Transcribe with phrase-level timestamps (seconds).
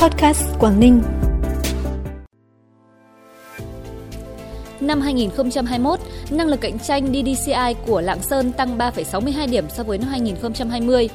[0.00, 1.02] Podcast Quảng Ninh.
[4.80, 5.98] Năm 2021,
[6.30, 11.08] năng lực cạnh tranh DDCI của Lạng Sơn tăng 3,62 điểm so với năm 2020.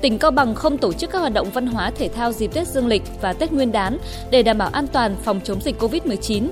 [0.00, 2.68] Tỉnh Cao Bằng không tổ chức các hoạt động văn hóa thể thao dịp Tết
[2.68, 3.98] Dương lịch và Tết Nguyên đán
[4.30, 6.48] để đảm bảo an toàn phòng chống dịch COVID-19.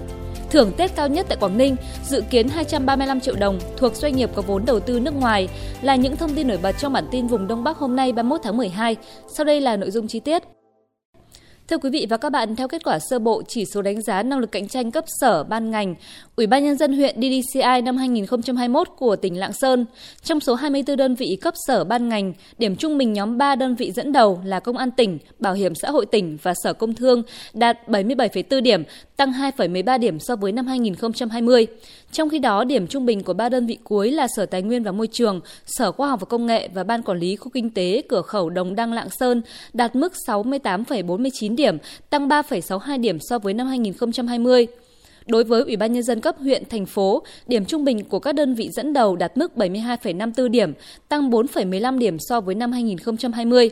[0.51, 4.31] Thưởng Tết cao nhất tại Quảng Ninh dự kiến 235 triệu đồng thuộc doanh nghiệp
[4.35, 5.49] có vốn đầu tư nước ngoài
[5.83, 8.41] là những thông tin nổi bật trong bản tin vùng Đông Bắc hôm nay 31
[8.45, 8.97] tháng 12.
[9.29, 10.43] Sau đây là nội dung chi tiết.
[11.71, 14.23] Thưa quý vị và các bạn, theo kết quả sơ bộ chỉ số đánh giá
[14.23, 15.95] năng lực cạnh tranh cấp sở ban ngành,
[16.37, 19.87] Ủy ban nhân dân huyện DDCI năm 2021 của tỉnh Lạng Sơn,
[20.23, 23.75] trong số 24 đơn vị cấp sở ban ngành, điểm trung bình nhóm 3 đơn
[23.75, 26.95] vị dẫn đầu là Công an tỉnh, Bảo hiểm xã hội tỉnh và Sở Công
[26.95, 27.23] Thương
[27.55, 28.83] đạt 77,4 điểm,
[29.21, 31.67] tăng 2,13 điểm so với năm 2020.
[32.13, 34.83] Trong khi đó, điểm trung bình của ba đơn vị cuối là Sở Tài nguyên
[34.83, 37.71] và Môi trường, Sở Khoa học và Công nghệ và Ban Quản lý Khu Kinh
[37.71, 41.79] tế Cửa khẩu Đồng Đăng Lạng Sơn đạt mức 68,49 điểm,
[42.11, 44.67] tăng 3,62 điểm so với năm 2020.
[45.27, 48.35] Đối với Ủy ban Nhân dân cấp huyện, thành phố, điểm trung bình của các
[48.35, 50.73] đơn vị dẫn đầu đạt mức 72,54 điểm,
[51.09, 53.71] tăng 4,15 điểm so với năm 2020.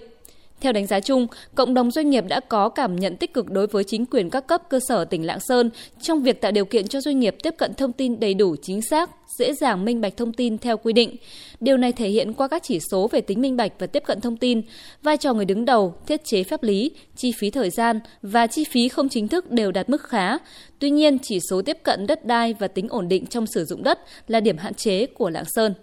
[0.61, 3.67] Theo đánh giá chung, cộng đồng doanh nghiệp đã có cảm nhận tích cực đối
[3.67, 6.89] với chính quyền các cấp cơ sở tỉnh Lạng Sơn trong việc tạo điều kiện
[6.89, 10.17] cho doanh nghiệp tiếp cận thông tin đầy đủ chính xác, dễ dàng minh bạch
[10.17, 11.17] thông tin theo quy định.
[11.61, 14.21] Điều này thể hiện qua các chỉ số về tính minh bạch và tiếp cận
[14.21, 14.63] thông tin,
[15.03, 18.65] vai trò người đứng đầu, thiết chế pháp lý, chi phí thời gian và chi
[18.65, 20.39] phí không chính thức đều đạt mức khá.
[20.79, 23.83] Tuy nhiên, chỉ số tiếp cận đất đai và tính ổn định trong sử dụng
[23.83, 25.75] đất là điểm hạn chế của Lạng Sơn.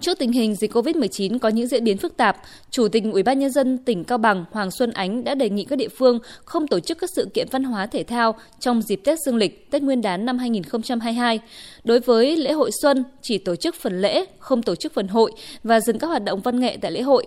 [0.00, 2.36] Trước tình hình dịch COVID-19 có những diễn biến phức tạp,
[2.70, 5.64] Chủ tịch Ủy ban nhân dân tỉnh Cao Bằng Hoàng Xuân Ánh đã đề nghị
[5.64, 9.00] các địa phương không tổ chức các sự kiện văn hóa thể thao trong dịp
[9.04, 11.40] Tết Dương lịch, Tết Nguyên đán năm 2022.
[11.84, 15.32] Đối với lễ hội xuân, chỉ tổ chức phần lễ, không tổ chức phần hội
[15.64, 17.26] và dừng các hoạt động văn nghệ tại lễ hội.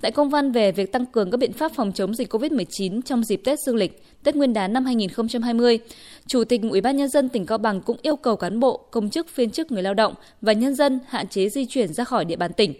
[0.00, 3.24] Tại công văn về việc tăng cường các biện pháp phòng chống dịch COVID-19 trong
[3.24, 5.78] dịp Tết Dương lịch, Tết Nguyên đán năm 2020,
[6.26, 9.10] Chủ tịch Ủy ban nhân dân tỉnh Cao Bằng cũng yêu cầu cán bộ, công
[9.10, 12.24] chức, viên chức người lao động và nhân dân hạn chế di chuyển ra khỏi
[12.24, 12.74] địa bàn tỉnh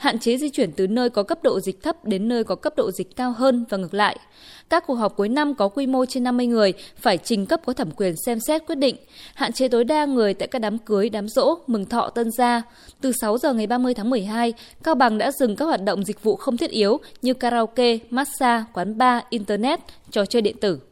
[0.00, 2.72] hạn chế di chuyển từ nơi có cấp độ dịch thấp đến nơi có cấp
[2.76, 4.18] độ dịch cao hơn và ngược lại.
[4.70, 7.72] Các cuộc họp cuối năm có quy mô trên 50 người phải trình cấp có
[7.72, 8.96] thẩm quyền xem xét quyết định,
[9.34, 12.62] hạn chế tối đa người tại các đám cưới, đám rỗ, mừng thọ tân gia.
[13.00, 14.52] Từ 6 giờ ngày 30 tháng 12,
[14.82, 18.64] Cao Bằng đã dừng các hoạt động dịch vụ không thiết yếu như karaoke, massage,
[18.72, 20.89] quán bar, internet, trò chơi điện tử.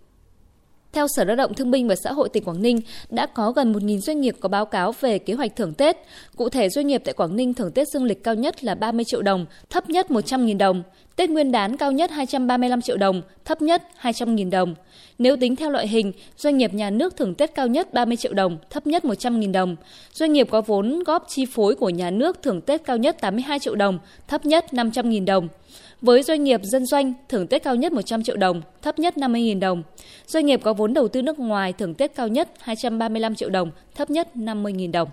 [0.99, 3.73] Theo Sở Lao động Thương binh và Xã hội tỉnh Quảng Ninh, đã có gần
[3.73, 5.97] 1.000 doanh nghiệp có báo cáo về kế hoạch thưởng Tết.
[6.37, 9.05] Cụ thể, doanh nghiệp tại Quảng Ninh thưởng Tết dương lịch cao nhất là 30
[9.05, 10.83] triệu đồng, thấp nhất 100.000 đồng.
[11.19, 14.75] Tết Nguyên đán cao nhất 235 triệu đồng, thấp nhất 200.000 đồng.
[15.19, 18.33] Nếu tính theo loại hình, doanh nghiệp nhà nước thưởng Tết cao nhất 30 triệu
[18.33, 19.77] đồng, thấp nhất 100.000 đồng.
[20.13, 23.59] Doanh nghiệp có vốn góp chi phối của nhà nước thưởng Tết cao nhất 82
[23.59, 23.99] triệu đồng,
[24.29, 25.49] thấp nhất 500.000 đồng.
[26.03, 29.61] Với doanh nghiệp dân doanh, thưởng Tết cao nhất 100 triệu đồng, thấp nhất 50.000
[29.61, 29.83] đồng.
[30.27, 33.71] Doanh nghiệp có vốn đầu tư nước ngoài thưởng Tết cao nhất 235 triệu đồng,
[33.95, 35.09] thấp nhất 50.000 đồng.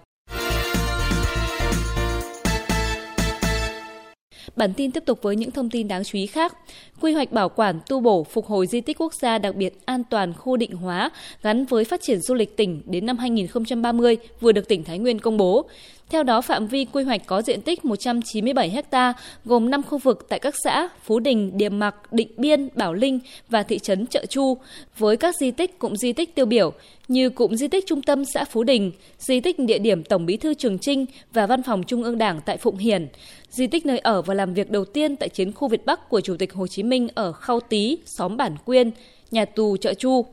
[4.56, 6.58] Bản tin tiếp tục với những thông tin đáng chú ý khác.
[7.02, 10.04] Quy hoạch bảo quản, tu bổ, phục hồi di tích quốc gia đặc biệt an
[10.10, 11.12] toàn khu định hóa
[11.42, 15.20] gắn với phát triển du lịch tỉnh đến năm 2030 vừa được tỉnh Thái Nguyên
[15.20, 15.70] công bố.
[16.10, 19.14] Theo đó, phạm vi quy hoạch có diện tích 197 ha,
[19.46, 23.20] gồm 5 khu vực tại các xã Phú Đình, Điềm Mặc, Định Biên, Bảo Linh
[23.50, 24.58] và thị trấn Trợ Chu,
[24.98, 26.74] với các di tích cụm di tích tiêu biểu
[27.08, 30.38] như cụm di tích trung tâm xã Phú Đình, di tích địa điểm Tổng bí
[30.38, 33.08] thư Trường Trinh và văn phòng Trung ương Đảng tại Phụng Hiền,
[33.50, 36.22] di tích nơi ở và làm việc đầu tiên tại chiến khu Việt Bắc của
[36.22, 38.92] Chủ tịch Hồ Chí Minh ở Khao Tý, xóm Bản Quyên,
[39.32, 40.26] nhà tù Trợ Chu.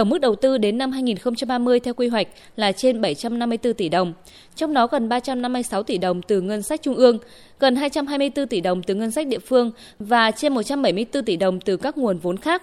[0.00, 4.12] Tổng mức đầu tư đến năm 2030 theo quy hoạch là trên 754 tỷ đồng,
[4.56, 7.18] trong đó gần 356 tỷ đồng từ ngân sách trung ương,
[7.58, 11.76] gần 224 tỷ đồng từ ngân sách địa phương và trên 174 tỷ đồng từ
[11.76, 12.62] các nguồn vốn khác.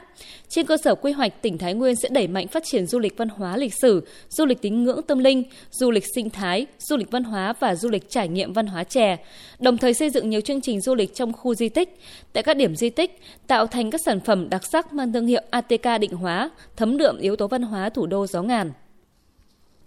[0.50, 3.18] Trên cơ sở quy hoạch, tỉnh Thái Nguyên sẽ đẩy mạnh phát triển du lịch
[3.18, 6.98] văn hóa lịch sử, du lịch tín ngưỡng tâm linh, du lịch sinh thái, du
[6.98, 9.18] lịch văn hóa và du lịch trải nghiệm văn hóa chè,
[9.60, 12.00] đồng thời xây dựng nhiều chương trình du lịch trong khu di tích,
[12.34, 15.42] tại các điểm di tích, tạo thành các sản phẩm đặc sắc mang thương hiệu
[15.50, 18.72] ATK định hóa, thấm đượm yếu tố văn hóa thủ đô gió ngàn.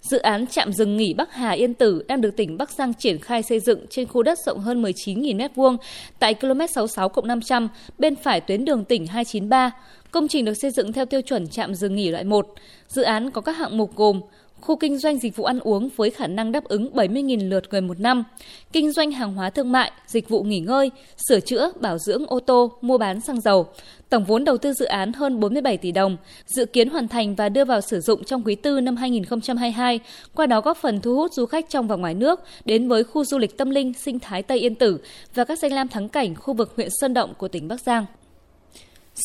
[0.03, 3.19] Dự án trạm dừng nghỉ Bắc Hà Yên Tử đang được tỉnh Bắc Giang triển
[3.19, 5.77] khai xây dựng trên khu đất rộng hơn 19.000 m2
[6.19, 9.71] tại km 66 500 bên phải tuyến đường tỉnh 293.
[10.11, 12.47] Công trình được xây dựng theo tiêu chuẩn trạm dừng nghỉ loại 1.
[12.89, 14.21] Dự án có các hạng mục gồm
[14.61, 17.81] khu kinh doanh dịch vụ ăn uống với khả năng đáp ứng 70.000 lượt người
[17.81, 18.25] một năm,
[18.73, 20.91] kinh doanh hàng hóa thương mại, dịch vụ nghỉ ngơi,
[21.29, 23.67] sửa chữa, bảo dưỡng ô tô, mua bán xăng dầu.
[24.11, 26.17] Tổng vốn đầu tư dự án hơn 47 tỷ đồng,
[26.47, 30.01] dự kiến hoàn thành và đưa vào sử dụng trong quý tư năm 2022,
[30.35, 33.25] qua đó góp phần thu hút du khách trong và ngoài nước đến với khu
[33.25, 34.99] du lịch tâm linh sinh thái Tây Yên Tử
[35.35, 38.07] và các danh lam thắng cảnh khu vực huyện Sơn Động của tỉnh Bắc Giang.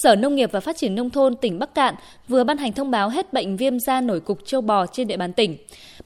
[0.03, 1.95] Sở Nông nghiệp và Phát triển Nông thôn tỉnh Bắc Cạn
[2.27, 5.17] vừa ban hành thông báo hết bệnh viêm da nổi cục châu bò trên địa
[5.17, 5.57] bàn tỉnh.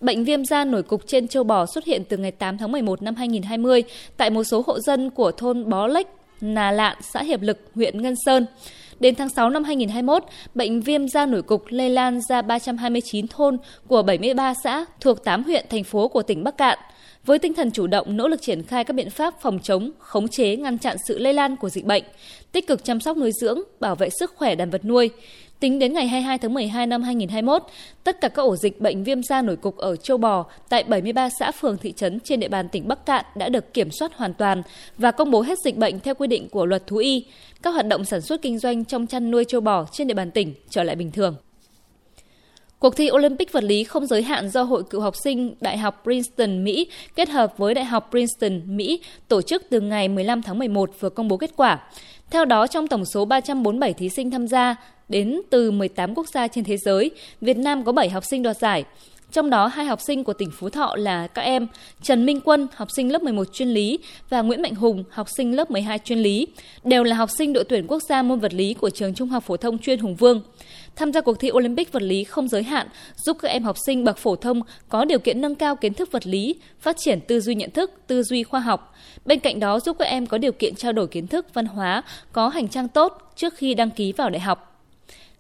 [0.02, 3.02] Bệnh viêm da nổi cục trên châu bò xuất hiện từ ngày 8 tháng 11
[3.02, 3.84] năm 2020
[4.18, 6.08] tại một số hộ dân của thôn Bó Lách,
[6.42, 8.46] Nà Lạn, xã Hiệp Lực, huyện Ngân Sơn.
[9.00, 10.24] Đến tháng 6 năm 2021,
[10.56, 13.58] bệnh viêm da nổi cục lây lan ra 329 thôn
[13.88, 16.80] của 73 xã thuộc 8 huyện, thành phố của tỉnh Bắc Cạn.
[17.25, 20.27] Với tinh thần chủ động, nỗ lực triển khai các biện pháp phòng chống, khống
[20.27, 22.04] chế, ngăn chặn sự lây lan của dịch bệnh,
[22.51, 25.10] tích cực chăm sóc nuôi dưỡng, bảo vệ sức khỏe đàn vật nuôi.
[25.60, 27.63] Tính đến ngày 22 tháng 12 năm 2021,
[28.04, 31.30] tất cả các ổ dịch bệnh viêm da nổi cục ở châu bò tại 73
[31.39, 34.33] xã phường thị trấn trên địa bàn tỉnh Bắc Cạn đã được kiểm soát hoàn
[34.33, 34.62] toàn
[34.98, 37.25] và công bố hết dịch bệnh theo quy định của luật thú y.
[37.62, 40.31] Các hoạt động sản xuất kinh doanh trong chăn nuôi châu bò trên địa bàn
[40.31, 41.36] tỉnh trở lại bình thường.
[42.80, 46.02] Cuộc thi Olympic vật lý không giới hạn do Hội cựu học sinh Đại học
[46.04, 50.60] Princeton, Mỹ kết hợp với Đại học Princeton, Mỹ tổ chức từ ngày 15 tháng
[50.60, 51.80] 11 vừa công bố kết quả.
[52.30, 54.76] Theo đó, trong tổng số 347 thí sinh tham gia
[55.10, 57.12] đến từ 18 quốc gia trên thế giới,
[57.42, 58.84] Việt Nam có 7 học sinh đoạt giải.
[59.31, 61.68] Trong đó, hai học sinh của tỉnh Phú Thọ là các em
[62.02, 64.00] Trần Minh Quân, học sinh lớp 11 chuyên lý
[64.30, 66.48] và Nguyễn Mạnh Hùng, học sinh lớp 12 chuyên lý,
[66.84, 69.44] đều là học sinh đội tuyển quốc gia môn vật lý của trường Trung học
[69.44, 70.42] phổ thông chuyên Hùng Vương.
[70.96, 74.04] Tham gia cuộc thi Olympic vật lý không giới hạn giúp các em học sinh
[74.04, 77.40] bậc phổ thông có điều kiện nâng cao kiến thức vật lý, phát triển tư
[77.40, 78.96] duy nhận thức, tư duy khoa học.
[79.26, 82.04] Bên cạnh đó giúp các em có điều kiện trao đổi kiến thức văn hóa,
[82.31, 84.69] có hành trang tốt trước khi đăng ký vào đại học.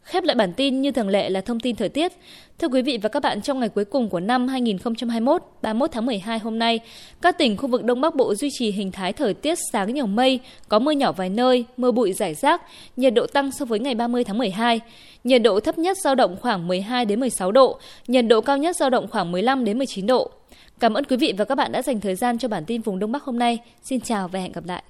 [0.09, 2.11] Khép lại bản tin như thường lệ là thông tin thời tiết.
[2.59, 6.05] Thưa quý vị và các bạn, trong ngày cuối cùng của năm 2021, 31 tháng
[6.05, 6.79] 12 hôm nay,
[7.21, 10.05] các tỉnh khu vực Đông Bắc Bộ duy trì hình thái thời tiết sáng nhiều
[10.05, 10.39] mây,
[10.69, 12.61] có mưa nhỏ vài nơi, mưa bụi rải rác,
[12.97, 14.79] nhiệt độ tăng so với ngày 30 tháng 12.
[15.23, 18.75] Nhiệt độ thấp nhất dao động khoảng 12 đến 16 độ, nhiệt độ cao nhất
[18.75, 20.31] dao động khoảng 15 đến 19 độ.
[20.79, 22.99] Cảm ơn quý vị và các bạn đã dành thời gian cho bản tin vùng
[22.99, 23.59] Đông Bắc hôm nay.
[23.83, 24.83] Xin chào và hẹn gặp lại.